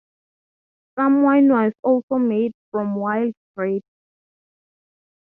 Some 0.97 1.21
wine 1.21 1.49
was 1.49 1.73
also 1.83 2.15
made 2.15 2.53
from 2.71 2.95
wild 2.95 3.35
grapes. 3.55 3.85